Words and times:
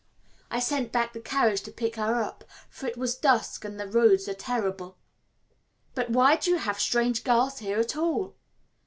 I 0.49 0.59
sent 0.59 0.91
back 0.91 1.13
the 1.13 1.19
carriage 1.19 1.61
to 1.61 1.71
pick 1.71 1.95
her 1.95 2.23
up, 2.23 2.43
for 2.71 2.87
it 2.87 2.97
was 2.97 3.13
dusk 3.15 3.63
and 3.63 3.79
the 3.79 3.85
roads 3.85 4.27
are 4.27 4.33
terrible. 4.33 4.97
"But 5.93 6.09
why 6.09 6.37
do 6.37 6.49
you 6.49 6.57
have 6.57 6.79
strange 6.79 7.23
girls 7.23 7.59
here 7.59 7.77
at 7.79 7.95
all?" 7.95 8.35